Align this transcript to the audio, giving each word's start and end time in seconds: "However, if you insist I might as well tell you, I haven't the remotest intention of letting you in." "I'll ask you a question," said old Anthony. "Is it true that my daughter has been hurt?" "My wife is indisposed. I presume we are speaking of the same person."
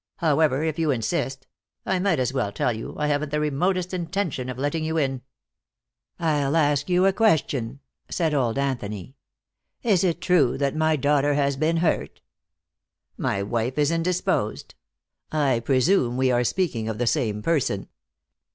"However, 0.15 0.63
if 0.63 0.79
you 0.79 0.89
insist 0.89 1.45
I 1.85 1.99
might 1.99 2.17
as 2.17 2.33
well 2.33 2.51
tell 2.51 2.73
you, 2.73 2.95
I 2.97 3.05
haven't 3.05 3.29
the 3.29 3.39
remotest 3.39 3.93
intention 3.93 4.49
of 4.49 4.57
letting 4.57 4.83
you 4.83 4.97
in." 4.97 5.21
"I'll 6.19 6.55
ask 6.57 6.89
you 6.89 7.05
a 7.05 7.13
question," 7.13 7.81
said 8.09 8.33
old 8.33 8.57
Anthony. 8.57 9.15
"Is 9.83 10.03
it 10.03 10.19
true 10.19 10.57
that 10.57 10.75
my 10.75 10.95
daughter 10.95 11.35
has 11.35 11.55
been 11.55 11.77
hurt?" 11.77 12.21
"My 13.15 13.43
wife 13.43 13.77
is 13.77 13.91
indisposed. 13.91 14.73
I 15.31 15.59
presume 15.59 16.17
we 16.17 16.31
are 16.31 16.43
speaking 16.43 16.89
of 16.89 16.97
the 16.97 17.05
same 17.05 17.43
person." 17.43 17.87